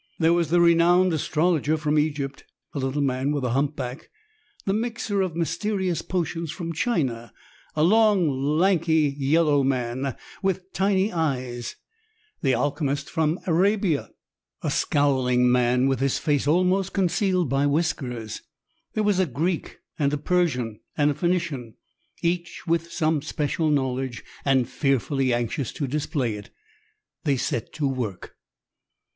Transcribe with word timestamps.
There 0.17 0.33
was 0.33 0.49
the 0.49 0.59
renowned 0.59 1.13
astrologer 1.13 1.77
from 1.77 1.99
Egypt, 1.99 2.43
a 2.73 2.79
little 2.79 3.03
man 3.03 3.31
with 3.31 3.43
a 3.43 3.51
humpback; 3.51 4.09
the 4.65 4.73
mixer 4.73 5.21
of 5.21 5.35
mysterious 5.35 6.01
potions 6.01 6.49
from 6.51 6.73
China, 6.73 7.31
a 7.75 7.83
long, 7.83 8.27
lank 8.27 8.85
yellow 8.87 9.61
man, 9.63 10.15
with 10.41 10.73
tiny 10.73 11.13
eyes; 11.13 11.75
the 12.41 12.55
alchemist 12.55 13.11
from 13.11 13.39
Arabia, 13.45 14.09
a 14.63 14.71
scowling 14.71 15.51
man 15.51 15.87
with 15.87 15.99
his 15.99 16.17
face 16.17 16.47
almost 16.47 16.93
concealed 16.93 17.47
by 17.47 17.67
whiskers; 17.67 18.41
there 18.95 19.03
was 19.03 19.19
a 19.19 19.27
Greek 19.27 19.77
and 19.99 20.11
a 20.13 20.17
Persian 20.17 20.79
and 20.97 21.11
a 21.11 21.13
Phoenician, 21.13 21.75
each 22.23 22.65
with 22.65 22.91
some 22.91 23.21
special 23.21 23.69
knowledge 23.69 24.23
and 24.45 24.67
fearfully 24.67 25.31
anxious 25.31 25.71
to 25.73 25.85
display 25.85 26.33
it. 26.33 26.49
They 27.23 27.37
set 27.37 27.71
to 27.73 27.87
work. 27.87 28.35